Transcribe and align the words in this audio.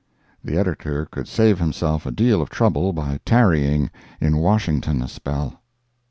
The 0.43 0.57
editor 0.57 1.05
could 1.05 1.27
save 1.27 1.59
himself 1.59 2.07
a 2.07 2.11
deal 2.11 2.41
of 2.41 2.49
trouble 2.49 2.91
by 2.91 3.19
tarrying 3.23 3.91
in 4.19 4.37
Washington 4.37 5.03
a 5.03 5.07
spell. 5.07 5.61